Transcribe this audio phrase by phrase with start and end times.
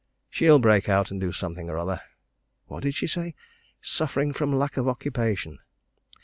[0.31, 2.01] "She'll break out and do something or other.
[2.65, 3.35] What did she say?
[3.83, 5.59] 'Suffering from lack of occupation'?